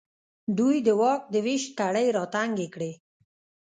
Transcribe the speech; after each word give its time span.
دوی 0.57 0.75
د 0.87 0.89
واک 1.01 1.21
د 1.33 1.35
وېش 1.45 1.63
کړۍ 1.79 2.07
راتنګې 2.17 2.67
کړې. 2.73 2.91